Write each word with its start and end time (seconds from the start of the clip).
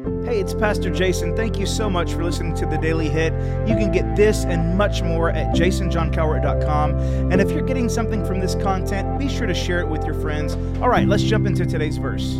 Hey, 0.00 0.40
it's 0.40 0.54
Pastor 0.54 0.88
Jason. 0.88 1.36
Thank 1.36 1.58
you 1.58 1.66
so 1.66 1.90
much 1.90 2.14
for 2.14 2.24
listening 2.24 2.54
to 2.54 2.64
the 2.64 2.78
Daily 2.78 3.10
Hit. 3.10 3.34
You 3.68 3.74
can 3.74 3.92
get 3.92 4.16
this 4.16 4.44
and 4.44 4.78
much 4.78 5.02
more 5.02 5.28
at 5.28 5.54
jasonjohncowart.com. 5.54 6.98
And 7.30 7.38
if 7.38 7.50
you're 7.50 7.66
getting 7.66 7.90
something 7.90 8.24
from 8.24 8.40
this 8.40 8.54
content, 8.54 9.18
be 9.18 9.28
sure 9.28 9.46
to 9.46 9.52
share 9.52 9.80
it 9.80 9.86
with 9.86 10.02
your 10.06 10.14
friends. 10.14 10.54
All 10.80 10.88
right, 10.88 11.06
let's 11.06 11.22
jump 11.22 11.46
into 11.46 11.66
today's 11.66 11.98
verse. 11.98 12.38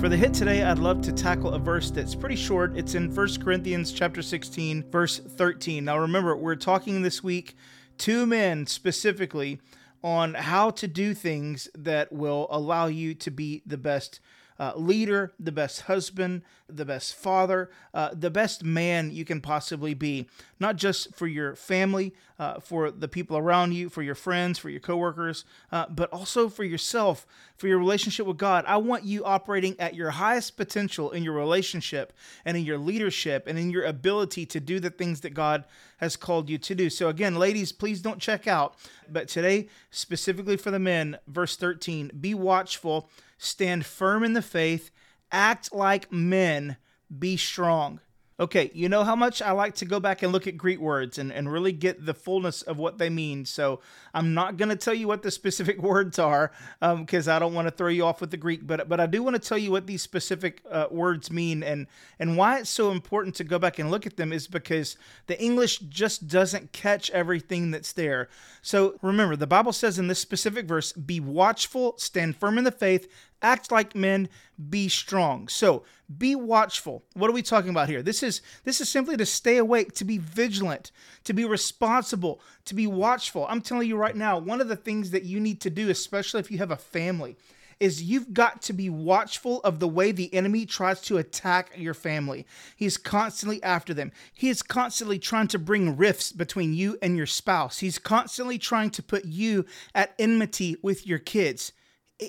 For 0.00 0.08
the 0.08 0.16
hit 0.16 0.34
today, 0.34 0.64
I'd 0.64 0.80
love 0.80 1.02
to 1.02 1.12
tackle 1.12 1.50
a 1.50 1.58
verse 1.60 1.92
that's 1.92 2.16
pretty 2.16 2.36
short. 2.36 2.76
It's 2.76 2.96
in 2.96 3.14
1 3.14 3.28
Corinthians 3.40 3.92
chapter 3.92 4.20
16, 4.20 4.90
verse 4.90 5.20
13. 5.20 5.84
Now 5.84 5.98
remember, 5.98 6.36
we're 6.36 6.56
talking 6.56 7.02
this 7.02 7.22
week 7.22 7.54
to 7.98 8.26
men 8.26 8.66
specifically 8.66 9.60
on 10.02 10.34
how 10.34 10.70
to 10.70 10.88
do 10.88 11.14
things 11.14 11.68
that 11.78 12.12
will 12.12 12.48
allow 12.50 12.86
you 12.86 13.14
to 13.14 13.30
be 13.30 13.62
the 13.64 13.78
best 13.78 14.18
uh, 14.58 14.72
leader, 14.76 15.32
the 15.38 15.52
best 15.52 15.82
husband, 15.82 16.42
the 16.68 16.84
best 16.84 17.14
father, 17.14 17.70
uh, 17.92 18.10
the 18.12 18.30
best 18.30 18.64
man 18.64 19.10
you 19.10 19.24
can 19.24 19.40
possibly 19.40 19.94
be, 19.94 20.28
not 20.64 20.76
just 20.76 21.14
for 21.14 21.26
your 21.26 21.54
family, 21.54 22.14
uh, 22.38 22.58
for 22.58 22.90
the 22.90 23.06
people 23.06 23.36
around 23.36 23.72
you, 23.72 23.90
for 23.90 24.00
your 24.00 24.14
friends, 24.14 24.58
for 24.58 24.70
your 24.70 24.80
coworkers, 24.80 25.44
uh, 25.70 25.84
but 25.90 26.10
also 26.10 26.48
for 26.48 26.64
yourself, 26.64 27.26
for 27.58 27.68
your 27.68 27.76
relationship 27.76 28.24
with 28.26 28.38
God. 28.38 28.64
I 28.66 28.78
want 28.78 29.04
you 29.04 29.26
operating 29.26 29.78
at 29.78 29.94
your 29.94 30.12
highest 30.12 30.56
potential 30.56 31.10
in 31.10 31.22
your 31.22 31.34
relationship 31.34 32.14
and 32.46 32.56
in 32.56 32.64
your 32.64 32.78
leadership 32.78 33.46
and 33.46 33.58
in 33.58 33.68
your 33.68 33.84
ability 33.84 34.46
to 34.46 34.58
do 34.58 34.80
the 34.80 34.88
things 34.88 35.20
that 35.20 35.34
God 35.34 35.64
has 35.98 36.16
called 36.16 36.48
you 36.48 36.56
to 36.56 36.74
do. 36.74 36.88
So, 36.88 37.10
again, 37.10 37.34
ladies, 37.34 37.70
please 37.70 38.00
don't 38.00 38.18
check 38.18 38.46
out. 38.46 38.74
But 39.06 39.28
today, 39.28 39.68
specifically 39.90 40.56
for 40.56 40.70
the 40.70 40.78
men, 40.78 41.18
verse 41.28 41.56
13 41.56 42.10
be 42.18 42.32
watchful 42.32 43.10
stand 43.36 43.84
firm 43.84 44.24
in 44.24 44.32
the 44.32 44.40
faith, 44.40 44.90
act 45.30 45.74
like 45.74 46.10
men, 46.10 46.78
be 47.18 47.36
strong. 47.36 48.00
Okay, 48.40 48.72
you 48.74 48.88
know 48.88 49.04
how 49.04 49.14
much 49.14 49.40
I 49.40 49.52
like 49.52 49.76
to 49.76 49.84
go 49.84 50.00
back 50.00 50.22
and 50.22 50.32
look 50.32 50.48
at 50.48 50.56
Greek 50.56 50.80
words 50.80 51.18
and, 51.18 51.32
and 51.32 51.52
really 51.52 51.70
get 51.70 52.04
the 52.04 52.14
fullness 52.14 52.62
of 52.62 52.78
what 52.78 52.98
they 52.98 53.08
mean. 53.08 53.44
So 53.44 53.78
I'm 54.12 54.34
not 54.34 54.56
going 54.56 54.70
to 54.70 54.76
tell 54.76 54.94
you 54.94 55.06
what 55.06 55.22
the 55.22 55.30
specific 55.30 55.80
words 55.80 56.18
are 56.18 56.50
because 56.80 57.28
um, 57.28 57.36
I 57.36 57.38
don't 57.38 57.54
want 57.54 57.68
to 57.68 57.70
throw 57.70 57.88
you 57.88 58.04
off 58.04 58.20
with 58.20 58.32
the 58.32 58.36
Greek, 58.36 58.66
but 58.66 58.88
but 58.88 58.98
I 58.98 59.06
do 59.06 59.22
want 59.22 59.40
to 59.40 59.48
tell 59.48 59.58
you 59.58 59.70
what 59.70 59.86
these 59.86 60.02
specific 60.02 60.62
uh, 60.68 60.86
words 60.90 61.30
mean 61.30 61.62
and 61.62 61.86
and 62.18 62.36
why 62.36 62.58
it's 62.58 62.70
so 62.70 62.90
important 62.90 63.36
to 63.36 63.44
go 63.44 63.60
back 63.60 63.78
and 63.78 63.88
look 63.88 64.04
at 64.04 64.16
them 64.16 64.32
is 64.32 64.48
because 64.48 64.96
the 65.28 65.40
English 65.40 65.78
just 65.78 66.26
doesn't 66.26 66.72
catch 66.72 67.10
everything 67.12 67.70
that's 67.70 67.92
there. 67.92 68.28
So 68.62 68.98
remember, 69.00 69.36
the 69.36 69.46
Bible 69.46 69.72
says 69.72 69.96
in 69.96 70.08
this 70.08 70.18
specific 70.18 70.66
verse, 70.66 70.92
"Be 70.92 71.20
watchful, 71.20 71.94
stand 71.98 72.36
firm 72.36 72.58
in 72.58 72.64
the 72.64 72.72
faith, 72.72 73.06
act 73.44 73.70
like 73.70 73.94
men, 73.94 74.28
be 74.70 74.88
strong. 74.88 75.46
So 75.46 75.84
be 76.18 76.34
watchful. 76.34 77.02
What 77.14 77.30
are 77.30 77.34
we 77.34 77.42
talking 77.42 77.70
about 77.70 77.88
here? 77.88 78.02
This 78.02 78.22
is 78.22 78.42
this 78.64 78.80
is 78.80 78.88
simply 78.88 79.16
to 79.16 79.26
stay 79.26 79.56
awake, 79.56 79.92
to 79.94 80.04
be 80.04 80.18
vigilant, 80.18 80.90
to 81.24 81.32
be 81.32 81.44
responsible, 81.44 82.40
to 82.66 82.74
be 82.74 82.86
watchful. 82.86 83.46
I'm 83.48 83.60
telling 83.60 83.88
you 83.88 83.96
right 83.96 84.16
now, 84.16 84.38
one 84.38 84.60
of 84.60 84.68
the 84.68 84.76
things 84.76 85.10
that 85.10 85.24
you 85.24 85.40
need 85.40 85.60
to 85.62 85.70
do, 85.70 85.88
especially 85.90 86.40
if 86.40 86.50
you 86.50 86.58
have 86.58 86.70
a 86.70 86.76
family, 86.76 87.36
is 87.80 88.02
you've 88.02 88.32
got 88.32 88.62
to 88.62 88.72
be 88.72 88.90
watchful 88.90 89.60
of 89.62 89.80
the 89.80 89.88
way 89.88 90.12
the 90.12 90.32
enemy 90.34 90.66
tries 90.66 91.00
to 91.02 91.18
attack 91.18 91.72
your 91.76 91.94
family. 91.94 92.46
He's 92.76 92.96
constantly 92.96 93.62
after 93.62 93.94
them. 93.94 94.12
He 94.32 94.48
is 94.48 94.62
constantly 94.62 95.18
trying 95.18 95.48
to 95.48 95.58
bring 95.58 95.96
rifts 95.96 96.32
between 96.32 96.74
you 96.74 96.98
and 97.02 97.16
your 97.16 97.26
spouse. 97.26 97.78
He's 97.78 97.98
constantly 97.98 98.58
trying 98.58 98.90
to 98.90 99.02
put 99.02 99.24
you 99.24 99.64
at 99.94 100.14
enmity 100.18 100.76
with 100.82 101.06
your 101.06 101.18
kids 101.18 101.72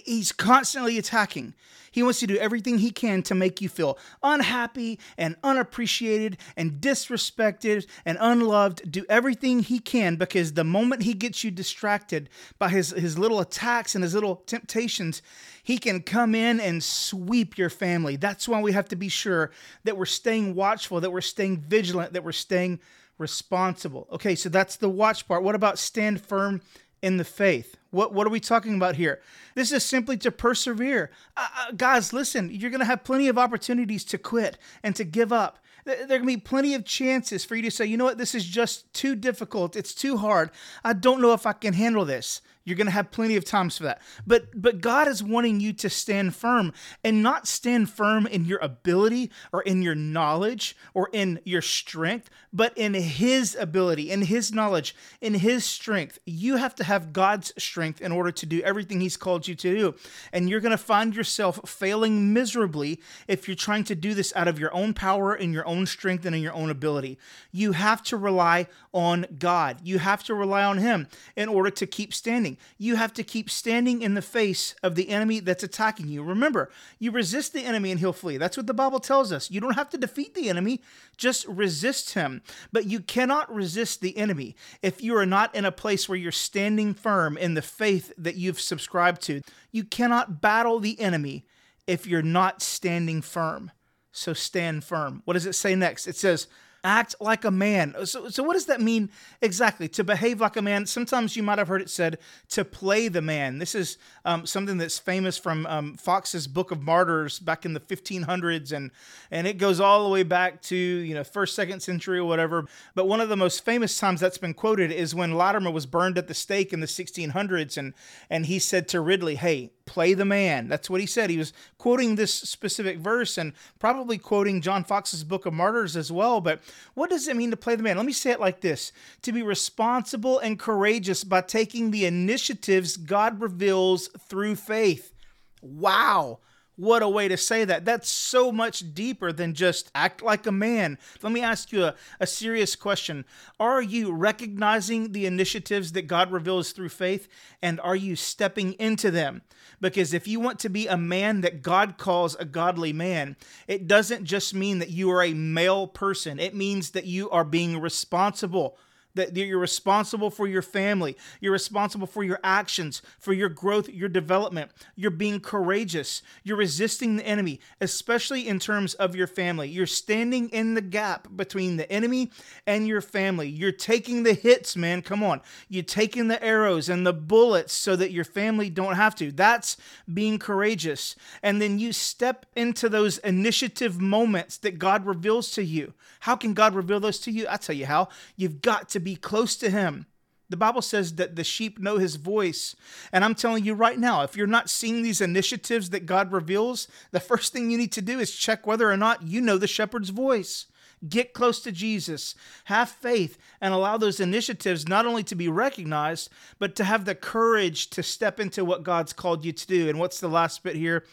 he's 0.05 0.31
constantly 0.31 0.97
attacking. 0.97 1.53
He 1.95 2.03
wants 2.03 2.19
to 2.19 2.27
do 2.27 2.37
everything 2.37 2.79
he 2.79 2.91
can 2.91 3.23
to 3.23 3.33
make 3.33 3.61
you 3.61 3.69
feel 3.69 3.97
unhappy 4.21 4.99
and 5.17 5.37
unappreciated 5.45 6.37
and 6.57 6.81
disrespected 6.81 7.87
and 8.03 8.17
unloved. 8.19 8.91
Do 8.91 9.05
everything 9.07 9.61
he 9.61 9.79
can 9.79 10.17
because 10.17 10.53
the 10.53 10.65
moment 10.65 11.03
he 11.03 11.13
gets 11.13 11.45
you 11.45 11.51
distracted 11.51 12.29
by 12.59 12.67
his, 12.67 12.89
his 12.89 13.17
little 13.17 13.39
attacks 13.39 13.95
and 13.95 14.03
his 14.03 14.13
little 14.13 14.43
temptations, 14.45 15.21
he 15.63 15.77
can 15.77 16.01
come 16.01 16.35
in 16.35 16.59
and 16.59 16.83
sweep 16.83 17.57
your 17.57 17.69
family. 17.69 18.17
That's 18.17 18.45
why 18.45 18.59
we 18.61 18.73
have 18.73 18.89
to 18.89 18.97
be 18.97 19.07
sure 19.07 19.51
that 19.85 19.95
we're 19.95 20.05
staying 20.05 20.53
watchful, 20.53 20.99
that 20.99 21.11
we're 21.13 21.21
staying 21.21 21.61
vigilant, 21.61 22.11
that 22.11 22.25
we're 22.25 22.33
staying 22.33 22.81
responsible. 23.17 24.07
Okay, 24.11 24.35
so 24.35 24.49
that's 24.49 24.75
the 24.75 24.89
watch 24.89 25.27
part. 25.27 25.43
What 25.43 25.55
about 25.55 25.79
stand 25.79 26.19
firm 26.19 26.61
in 27.05 27.17
the 27.17 27.23
faith? 27.23 27.77
What, 27.91 28.13
what 28.13 28.25
are 28.25 28.31
we 28.31 28.39
talking 28.39 28.73
about 28.75 28.95
here? 28.95 29.21
This 29.53 29.71
is 29.71 29.85
simply 29.85 30.17
to 30.17 30.31
persevere. 30.31 31.11
Uh, 31.37 31.47
uh, 31.55 31.71
guys, 31.77 32.11
listen, 32.11 32.49
you're 32.49 32.71
going 32.71 32.79
to 32.79 32.85
have 32.85 33.03
plenty 33.03 33.27
of 33.27 33.37
opportunities 33.37 34.03
to 34.05 34.17
quit 34.17 34.57
and 34.81 34.95
to 34.95 35.03
give 35.03 35.31
up. 35.31 35.59
There 35.85 36.01
are 36.01 36.07
going 36.07 36.21
to 36.21 36.25
be 36.25 36.37
plenty 36.37 36.73
of 36.73 36.83
chances 36.83 37.45
for 37.45 37.55
you 37.55 37.61
to 37.61 37.69
say, 37.69 37.85
you 37.85 37.95
know 37.95 38.05
what, 38.05 38.17
this 38.17 38.33
is 38.33 38.43
just 38.43 38.91
too 38.91 39.15
difficult. 39.15 39.75
It's 39.75 39.93
too 39.93 40.17
hard. 40.17 40.49
I 40.83 40.93
don't 40.93 41.21
know 41.21 41.33
if 41.33 41.45
I 41.45 41.53
can 41.53 41.73
handle 41.73 42.05
this. 42.05 42.41
You're 42.65 42.75
going 42.75 42.87
to 42.87 42.91
have 42.91 43.11
plenty 43.11 43.35
of 43.35 43.45
times 43.45 43.77
for 43.77 43.83
that. 43.83 44.01
But 44.25 44.59
but 44.59 44.81
God 44.81 45.07
is 45.07 45.23
wanting 45.23 45.59
you 45.59 45.71
to 45.73 45.89
stand 45.89 46.35
firm 46.35 46.73
and 47.03 47.21
not 47.21 47.47
stand 47.47 47.91
firm 47.91 48.25
in 48.25 48.45
your 48.45 48.57
ability 48.57 49.31
or 49.53 49.61
in 49.61 49.83
your 49.83 49.93
knowledge 49.93 50.75
or 50.95 51.09
in 51.13 51.39
your 51.43 51.61
strength, 51.61 52.31
but 52.51 52.75
in 52.75 52.95
his 52.95 53.55
ability, 53.59 54.09
in 54.09 54.23
his 54.23 54.51
knowledge, 54.51 54.95
in 55.21 55.35
his 55.35 55.63
strength. 55.63 56.17
You 56.25 56.55
have 56.55 56.73
to 56.75 56.83
have 56.83 57.13
God's 57.13 57.53
strength 57.61 58.01
in 58.01 58.11
order 58.11 58.31
to 58.31 58.45
do 58.47 58.61
everything 58.61 58.99
he's 58.99 59.15
called 59.15 59.47
you 59.47 59.53
to 59.53 59.75
do. 59.75 59.95
And 60.33 60.49
you're 60.49 60.59
going 60.59 60.71
to 60.71 60.77
find 60.77 61.15
yourself 61.15 61.69
failing 61.69 62.33
miserably 62.33 62.99
if 63.27 63.47
you're 63.47 63.55
trying 63.55 63.83
to 63.85 63.95
do 63.95 64.15
this 64.15 64.33
out 64.35 64.47
of 64.47 64.59
your 64.59 64.73
own 64.73 64.95
power 64.95 65.35
and 65.35 65.53
your 65.53 65.67
own 65.67 65.85
strength 65.85 66.25
and 66.25 66.35
in 66.35 66.41
your 66.41 66.53
own 66.53 66.71
ability. 66.71 67.19
You 67.51 67.73
have 67.73 68.01
to 68.03 68.17
rely 68.17 68.67
on 68.91 69.27
God. 69.37 69.81
You 69.83 69.99
have 69.99 70.23
to 70.23 70.33
rely 70.33 70.63
on 70.63 70.79
him 70.79 71.07
in 71.35 71.47
order 71.47 71.69
to 71.69 71.85
keep 71.85 72.11
standing. 72.11 72.54
You 72.77 72.95
have 72.95 73.13
to 73.13 73.23
keep 73.23 73.49
standing 73.49 74.01
in 74.01 74.13
the 74.13 74.21
face 74.21 74.75
of 74.83 74.95
the 74.95 75.09
enemy 75.09 75.39
that's 75.39 75.63
attacking 75.63 76.07
you. 76.07 76.23
Remember, 76.23 76.69
you 76.99 77.11
resist 77.11 77.53
the 77.53 77.63
enemy 77.63 77.91
and 77.91 77.99
he'll 77.99 78.13
flee. 78.13 78.37
That's 78.37 78.57
what 78.57 78.67
the 78.67 78.73
Bible 78.73 78.99
tells 78.99 79.31
us. 79.31 79.51
You 79.51 79.61
don't 79.61 79.75
have 79.75 79.89
to 79.91 79.97
defeat 79.97 80.33
the 80.33 80.49
enemy, 80.49 80.81
just 81.17 81.47
resist 81.47 82.13
him. 82.13 82.41
But 82.71 82.85
you 82.85 82.99
cannot 82.99 83.53
resist 83.53 84.01
the 84.01 84.17
enemy 84.17 84.55
if 84.81 85.01
you 85.01 85.15
are 85.17 85.25
not 85.25 85.53
in 85.55 85.65
a 85.65 85.71
place 85.71 86.07
where 86.07 86.17
you're 86.17 86.31
standing 86.31 86.93
firm 86.93 87.37
in 87.37 87.53
the 87.53 87.61
faith 87.61 88.13
that 88.17 88.35
you've 88.35 88.61
subscribed 88.61 89.21
to. 89.23 89.41
You 89.71 89.83
cannot 89.83 90.41
battle 90.41 90.79
the 90.79 90.99
enemy 90.99 91.45
if 91.87 92.07
you're 92.07 92.21
not 92.21 92.61
standing 92.61 93.21
firm. 93.21 93.71
So 94.11 94.33
stand 94.33 94.83
firm. 94.83 95.21
What 95.25 95.33
does 95.33 95.45
it 95.45 95.53
say 95.53 95.75
next? 95.75 96.07
It 96.07 96.15
says, 96.15 96.47
act 96.85 97.15
like 97.19 97.43
a 97.43 97.51
man. 97.51 97.95
So, 98.05 98.29
so 98.29 98.43
what 98.43 98.53
does 98.53 98.67
that 98.67 98.79
mean 98.79 99.09
exactly? 99.41 99.87
To 99.89 100.03
behave 100.03 100.39
like 100.39 100.55
a 100.55 100.61
man. 100.61 100.85
Sometimes 100.85 101.35
you 101.35 101.43
might 101.43 101.57
have 101.57 101.67
heard 101.67 101.81
it 101.81 101.89
said 101.89 102.19
to 102.49 102.63
play 102.63 103.07
the 103.07 103.21
man. 103.21 103.57
This 103.57 103.73
is 103.73 103.97
um, 104.23 104.45
something 104.45 104.77
that's 104.77 104.99
famous 104.99 105.37
from 105.37 105.65
um, 105.65 105.95
Foxe's 105.95 106.47
Book 106.47 106.69
of 106.71 106.81
Martyrs 106.83 107.39
back 107.39 107.65
in 107.65 107.73
the 107.73 107.79
1500s, 107.79 108.71
and 108.71 108.91
and 109.31 109.47
it 109.47 109.57
goes 109.57 109.79
all 109.79 110.03
the 110.03 110.09
way 110.09 110.23
back 110.23 110.61
to 110.63 110.75
you 110.75 111.15
know 111.15 111.23
first, 111.23 111.55
second 111.55 111.81
century 111.81 112.19
or 112.19 112.25
whatever. 112.25 112.65
But 112.93 113.07
one 113.07 113.19
of 113.19 113.29
the 113.29 113.37
most 113.37 113.65
famous 113.65 113.97
times 113.97 114.21
that's 114.21 114.37
been 114.37 114.53
quoted 114.53 114.91
is 114.91 115.15
when 115.15 115.33
Latimer 115.33 115.71
was 115.71 115.87
burned 115.87 116.17
at 116.17 116.27
the 116.27 116.33
stake 116.35 116.71
in 116.71 116.79
the 116.79 116.87
1600s, 116.87 117.77
and 117.77 117.93
and 118.29 118.45
he 118.45 118.59
said 118.59 118.87
to 118.89 119.01
Ridley, 119.01 119.35
"Hey, 119.35 119.71
play 119.85 120.13
the 120.13 120.25
man. 120.25 120.67
That's 120.67 120.89
what 120.89 121.01
he 121.01 121.07
said. 121.07 121.29
He 121.29 121.37
was 121.37 121.53
quoting 121.77 122.15
this 122.15 122.33
specific 122.33 122.97
verse 122.97 123.37
and 123.37 123.53
probably 123.79 124.17
quoting 124.17 124.61
John 124.61 124.83
Foxe's 124.83 125.23
Book 125.23 125.45
of 125.45 125.53
Martyrs 125.53 125.95
as 125.95 126.11
well. 126.11 126.41
But 126.41 126.61
what 126.93 127.09
does 127.09 127.27
it 127.27 127.35
mean 127.35 127.51
to 127.51 127.57
play 127.57 127.75
the 127.75 127.83
man? 127.83 127.97
Let 127.97 128.05
me 128.05 128.13
say 128.13 128.31
it 128.31 128.39
like 128.39 128.61
this 128.61 128.91
to 129.21 129.31
be 129.31 129.43
responsible 129.43 130.39
and 130.39 130.59
courageous 130.59 131.23
by 131.23 131.41
taking 131.41 131.91
the 131.91 132.05
initiatives 132.05 132.97
God 132.97 133.41
reveals 133.41 134.07
through 134.27 134.55
faith. 134.55 135.13
Wow. 135.61 136.39
What 136.77 137.03
a 137.03 137.09
way 137.09 137.27
to 137.27 137.37
say 137.37 137.63
that. 137.65 137.85
That's 137.85 138.09
so 138.09 138.51
much 138.51 138.93
deeper 138.93 139.31
than 139.31 139.53
just 139.53 139.89
act 139.95 140.21
like 140.21 140.45
a 140.45 140.51
man. 140.51 140.97
Let 141.21 141.31
me 141.31 141.41
ask 141.41 141.71
you 141.71 141.85
a, 141.85 141.95
a 142.19 142.27
serious 142.27 142.75
question. 142.75 143.25
Are 143.59 143.81
you 143.81 144.11
recognizing 144.11 145.11
the 145.11 145.25
initiatives 145.25 145.93
that 145.93 146.07
God 146.07 146.31
reveals 146.31 146.71
through 146.71 146.89
faith 146.89 147.29
and 147.61 147.79
are 147.79 147.95
you 147.95 148.15
stepping 148.15 148.73
into 148.73 149.09
them? 149.09 149.41
Because 149.79 150.13
if 150.13 150.27
you 150.27 150.39
want 150.39 150.59
to 150.59 150.69
be 150.69 150.87
a 150.87 150.97
man 150.97 151.41
that 151.41 151.61
God 151.61 151.97
calls 151.97 152.35
a 152.35 152.45
godly 152.45 152.93
man, 152.93 153.37
it 153.67 153.87
doesn't 153.87 154.25
just 154.25 154.53
mean 154.53 154.79
that 154.79 154.89
you 154.89 155.09
are 155.11 155.23
a 155.23 155.33
male 155.33 155.87
person, 155.87 156.39
it 156.39 156.55
means 156.55 156.91
that 156.91 157.05
you 157.05 157.29
are 157.29 157.45
being 157.45 157.79
responsible 157.79 158.77
that 159.15 159.35
you're 159.35 159.59
responsible 159.59 160.29
for 160.29 160.47
your 160.47 160.61
family. 160.61 161.17
You're 161.41 161.51
responsible 161.51 162.07
for 162.07 162.23
your 162.23 162.39
actions, 162.43 163.01
for 163.19 163.33
your 163.33 163.49
growth, 163.49 163.89
your 163.89 164.09
development. 164.09 164.71
You're 164.95 165.11
being 165.11 165.39
courageous. 165.39 166.21
You're 166.43 166.57
resisting 166.57 167.15
the 167.15 167.25
enemy, 167.25 167.59
especially 167.81 168.47
in 168.47 168.59
terms 168.59 168.93
of 168.93 169.15
your 169.15 169.27
family. 169.27 169.69
You're 169.69 169.87
standing 169.87 170.49
in 170.49 170.73
the 170.73 170.81
gap 170.81 171.27
between 171.35 171.77
the 171.77 171.91
enemy 171.91 172.31
and 172.67 172.87
your 172.87 173.01
family. 173.01 173.47
You're 173.49 173.71
taking 173.71 174.23
the 174.23 174.33
hits, 174.33 174.75
man. 174.75 175.01
Come 175.01 175.23
on. 175.23 175.41
You're 175.69 175.83
taking 175.83 176.27
the 176.27 176.43
arrows 176.43 176.89
and 176.89 177.05
the 177.05 177.13
bullets 177.13 177.73
so 177.73 177.95
that 177.95 178.11
your 178.11 178.25
family 178.25 178.69
don't 178.69 178.95
have 178.95 179.15
to. 179.15 179.31
That's 179.31 179.77
being 180.13 180.39
courageous. 180.39 181.15
And 181.41 181.61
then 181.61 181.79
you 181.79 181.93
step 181.93 182.45
into 182.55 182.89
those 182.89 183.17
initiative 183.19 183.99
moments 183.99 184.57
that 184.57 184.79
God 184.79 185.05
reveals 185.05 185.51
to 185.51 185.63
you. 185.63 185.93
How 186.21 186.35
can 186.35 186.53
God 186.53 186.73
reveal 186.73 186.99
those 186.99 187.19
to 187.19 187.31
you? 187.31 187.45
I 187.49 187.57
tell 187.57 187.75
you 187.75 187.85
how. 187.85 188.09
You've 188.35 188.61
got 188.61 188.89
to 188.89 188.99
be 189.05 189.15
close 189.15 189.55
to 189.57 189.69
Him. 189.69 190.07
The 190.49 190.57
Bible 190.57 190.81
says 190.81 191.15
that 191.15 191.35
the 191.35 191.43
sheep 191.43 191.79
know 191.79 191.97
his 191.97 192.17
voice. 192.17 192.75
And 193.11 193.25
I'm 193.25 193.33
telling 193.33 193.65
you 193.65 193.73
right 193.73 193.97
now, 193.97 194.21
if 194.21 194.37
you're 194.37 194.45
not 194.45 194.69
seeing 194.69 195.01
these 195.01 195.19
initiatives 195.19 195.89
that 195.89 196.05
God 196.05 196.31
reveals, 196.31 196.87
the 197.11 197.19
first 197.19 197.51
thing 197.51 197.71
you 197.71 197.79
need 197.79 197.91
to 197.93 198.01
do 198.01 198.19
is 198.19 198.35
check 198.35 198.67
whether 198.67 198.91
or 198.91 198.97
not 198.97 199.23
you 199.23 199.41
know 199.41 199.57
the 199.57 199.67
shepherd's 199.67 200.09
voice. 200.09 200.67
Get 201.07 201.33
close 201.33 201.59
to 201.61 201.71
Jesus, 201.71 202.35
have 202.65 202.89
faith, 202.89 203.37
and 203.59 203.73
allow 203.73 203.97
those 203.97 204.19
initiatives 204.19 204.87
not 204.87 205.05
only 205.05 205.23
to 205.23 205.35
be 205.35 205.47
recognized, 205.47 206.29
but 206.59 206.75
to 206.75 206.83
have 206.83 207.05
the 207.05 207.15
courage 207.15 207.89
to 207.91 208.03
step 208.03 208.39
into 208.39 208.63
what 208.63 208.83
God's 208.83 209.13
called 209.13 209.43
you 209.43 209.51
to 209.51 209.67
do. 209.67 209.89
And 209.89 209.99
what's 209.99 210.19
the 210.19 210.27
last 210.27 210.63
bit 210.63 210.75
here? 210.75 211.05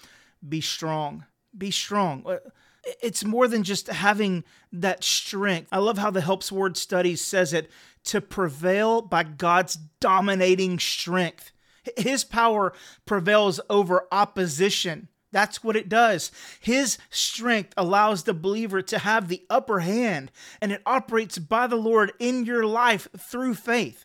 Be 0.47 0.61
strong. 0.61 1.25
Be 1.56 1.71
strong 1.71 2.23
uh, 2.27 2.37
it's 3.00 3.25
more 3.25 3.49
than 3.49 3.62
just 3.62 3.87
having 3.88 4.44
that 4.73 5.05
strength. 5.05 5.69
I 5.73 5.79
love 5.79 5.99
how 5.99 6.11
the 6.11 6.20
Helps 6.20 6.50
Word 6.50 6.76
Studies 6.76 7.20
says 7.20 7.52
it 7.52 7.70
to 8.05 8.20
prevail 8.20 9.02
by 9.02 9.23
God's 9.23 9.79
dominating 10.00 10.79
strength. 10.79 11.52
His 11.96 12.25
power 12.25 12.73
prevails 13.06 13.61
over 13.70 14.06
opposition. 14.11 15.08
That's 15.32 15.64
what 15.64 15.76
it 15.76 15.88
does. 15.88 16.31
His 16.61 16.99
strength 17.11 17.73
allows 17.76 18.25
the 18.25 18.34
believer 18.34 18.82
to 18.82 18.99
have 18.99 19.29
the 19.29 19.43
upper 19.49 19.81
hand, 19.81 20.31
and 20.61 20.73
it 20.73 20.82
operates 20.84 21.38
by 21.38 21.67
the 21.67 21.76
Lord 21.76 22.12
in 22.19 22.44
your 22.44 22.67
life 22.67 23.08
through 23.17 23.55
faith. 23.55 24.05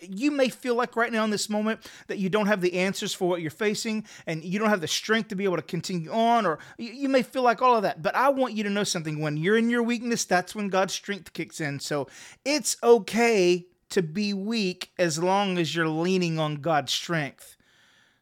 You 0.00 0.30
may 0.30 0.48
feel 0.48 0.74
like 0.74 0.96
right 0.96 1.12
now 1.12 1.24
in 1.24 1.30
this 1.30 1.48
moment 1.48 1.80
that 2.06 2.18
you 2.18 2.28
don't 2.28 2.46
have 2.46 2.60
the 2.60 2.74
answers 2.74 3.14
for 3.14 3.28
what 3.28 3.40
you're 3.40 3.50
facing 3.50 4.04
and 4.26 4.44
you 4.44 4.58
don't 4.58 4.70
have 4.70 4.80
the 4.80 4.88
strength 4.88 5.28
to 5.28 5.36
be 5.36 5.44
able 5.44 5.56
to 5.56 5.62
continue 5.62 6.10
on, 6.10 6.46
or 6.46 6.58
you 6.78 7.08
may 7.08 7.22
feel 7.22 7.42
like 7.42 7.62
all 7.62 7.76
of 7.76 7.82
that. 7.82 8.02
But 8.02 8.14
I 8.14 8.28
want 8.30 8.54
you 8.54 8.64
to 8.64 8.70
know 8.70 8.84
something. 8.84 9.20
When 9.20 9.36
you're 9.36 9.56
in 9.56 9.70
your 9.70 9.82
weakness, 9.82 10.24
that's 10.24 10.54
when 10.54 10.68
God's 10.68 10.94
strength 10.94 11.32
kicks 11.32 11.60
in. 11.60 11.80
So 11.80 12.08
it's 12.44 12.76
okay 12.82 13.66
to 13.90 14.02
be 14.02 14.34
weak 14.34 14.90
as 14.98 15.18
long 15.18 15.58
as 15.58 15.74
you're 15.74 15.88
leaning 15.88 16.38
on 16.38 16.56
God's 16.56 16.92
strength. 16.92 17.56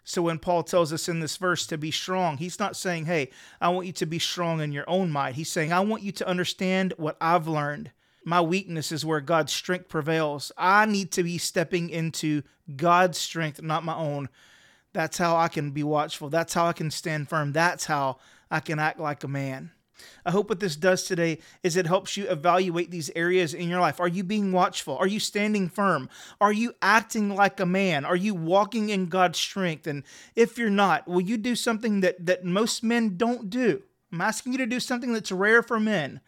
So 0.04 0.20
when 0.20 0.38
Paul 0.38 0.62
tells 0.62 0.92
us 0.92 1.08
in 1.08 1.20
this 1.20 1.38
verse 1.38 1.66
to 1.68 1.78
be 1.78 1.90
strong, 1.90 2.36
he's 2.36 2.58
not 2.58 2.76
saying, 2.76 3.06
hey, 3.06 3.30
I 3.58 3.70
want 3.70 3.86
you 3.86 3.92
to 3.94 4.04
be 4.04 4.18
strong 4.18 4.60
in 4.60 4.70
your 4.72 4.84
own 4.86 5.10
might. 5.10 5.34
He's 5.34 5.50
saying, 5.50 5.72
I 5.72 5.80
want 5.80 6.02
you 6.02 6.12
to 6.12 6.28
understand 6.28 6.92
what 6.98 7.16
I've 7.22 7.48
learned 7.48 7.90
my 8.24 8.40
weakness 8.40 8.92
is 8.92 9.04
where 9.04 9.20
God's 9.20 9.52
strength 9.52 9.88
prevails. 9.88 10.50
I 10.56 10.86
need 10.86 11.12
to 11.12 11.22
be 11.22 11.38
stepping 11.38 11.90
into 11.90 12.42
God's 12.76 13.18
strength, 13.18 13.62
not 13.62 13.84
my 13.84 13.94
own. 13.94 14.28
That's 14.92 15.18
how 15.18 15.36
I 15.36 15.48
can 15.48 15.72
be 15.72 15.82
watchful. 15.82 16.30
That's 16.30 16.54
how 16.54 16.66
I 16.66 16.72
can 16.72 16.90
stand 16.90 17.28
firm. 17.28 17.52
That's 17.52 17.84
how 17.86 18.18
I 18.50 18.60
can 18.60 18.78
act 18.78 19.00
like 19.00 19.24
a 19.24 19.28
man. 19.28 19.72
I 20.24 20.30
hope 20.30 20.48
what 20.48 20.60
this 20.60 20.76
does 20.76 21.04
today 21.04 21.38
is 21.62 21.76
it 21.76 21.86
helps 21.86 22.16
you 22.16 22.28
evaluate 22.28 22.90
these 22.90 23.10
areas 23.14 23.54
in 23.54 23.68
your 23.68 23.80
life. 23.80 24.00
Are 24.00 24.08
you 24.08 24.24
being 24.24 24.52
watchful? 24.52 24.96
Are 24.96 25.06
you 25.06 25.20
standing 25.20 25.68
firm? 25.68 26.08
Are 26.40 26.52
you 26.52 26.74
acting 26.82 27.34
like 27.34 27.60
a 27.60 27.66
man? 27.66 28.04
Are 28.04 28.16
you 28.16 28.34
walking 28.34 28.88
in 28.88 29.06
God's 29.06 29.38
strength? 29.38 29.86
And 29.86 30.02
if 30.34 30.58
you're 30.58 30.70
not, 30.70 31.06
will 31.06 31.20
you 31.20 31.36
do 31.36 31.54
something 31.54 32.00
that, 32.00 32.24
that 32.26 32.44
most 32.44 32.82
men 32.82 33.16
don't 33.16 33.50
do? 33.50 33.82
I'm 34.12 34.20
asking 34.20 34.52
you 34.52 34.58
to 34.58 34.66
do 34.66 34.80
something 34.80 35.12
that's 35.12 35.32
rare 35.32 35.62
for 35.62 35.80
men 35.80 36.20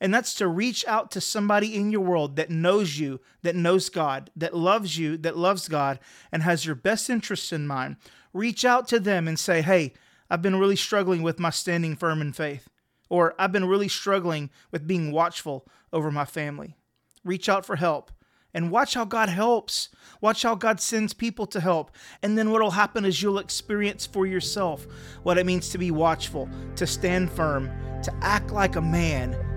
and 0.00 0.12
that's 0.12 0.34
to 0.34 0.48
reach 0.48 0.84
out 0.86 1.10
to 1.12 1.20
somebody 1.20 1.74
in 1.74 1.90
your 1.90 2.02
world 2.02 2.36
that 2.36 2.50
knows 2.50 2.98
you, 2.98 3.20
that 3.42 3.56
knows 3.56 3.88
God, 3.88 4.30
that 4.36 4.54
loves 4.54 4.98
you, 4.98 5.16
that 5.18 5.36
loves 5.36 5.68
God, 5.68 5.98
and 6.30 6.42
has 6.42 6.66
your 6.66 6.74
best 6.74 7.08
interests 7.08 7.52
in 7.52 7.66
mind. 7.66 7.96
Reach 8.32 8.64
out 8.64 8.88
to 8.88 9.00
them 9.00 9.26
and 9.26 9.38
say, 9.38 9.62
Hey, 9.62 9.92
I've 10.28 10.42
been 10.42 10.56
really 10.56 10.76
struggling 10.76 11.22
with 11.22 11.38
my 11.38 11.50
standing 11.50 11.96
firm 11.96 12.20
in 12.20 12.32
faith, 12.32 12.68
or 13.08 13.34
I've 13.38 13.52
been 13.52 13.66
really 13.66 13.88
struggling 13.88 14.50
with 14.70 14.86
being 14.86 15.12
watchful 15.12 15.66
over 15.92 16.10
my 16.10 16.24
family. 16.24 16.76
Reach 17.24 17.48
out 17.48 17.64
for 17.64 17.76
help 17.76 18.10
and 18.56 18.70
watch 18.70 18.94
how 18.94 19.04
God 19.04 19.28
helps. 19.28 19.90
Watch 20.22 20.42
how 20.42 20.54
God 20.54 20.80
sends 20.80 21.12
people 21.12 21.46
to 21.48 21.60
help. 21.60 21.90
And 22.22 22.38
then 22.38 22.50
what 22.50 22.62
will 22.62 22.70
happen 22.70 23.04
is 23.04 23.22
you'll 23.22 23.38
experience 23.38 24.06
for 24.06 24.24
yourself 24.26 24.86
what 25.22 25.36
it 25.36 25.44
means 25.44 25.68
to 25.70 25.78
be 25.78 25.90
watchful, 25.90 26.48
to 26.76 26.86
stand 26.86 27.30
firm, 27.30 27.70
to 28.02 28.14
act 28.22 28.52
like 28.52 28.76
a 28.76 28.80
man, 28.80 29.36